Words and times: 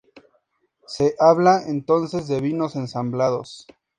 Se 0.87 1.13
habla 1.19 1.61
entonces 1.67 2.27
de 2.27 2.41
vinos 2.41 2.75
ensamblados. 2.75 3.67